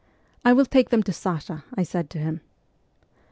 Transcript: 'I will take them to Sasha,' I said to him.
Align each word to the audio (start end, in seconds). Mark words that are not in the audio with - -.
'I 0.43 0.51
will 0.51 0.65
take 0.65 0.89
them 0.89 1.03
to 1.03 1.13
Sasha,' 1.13 1.63
I 1.75 1.83
said 1.83 2.09
to 2.09 2.17
him. 2.17 2.41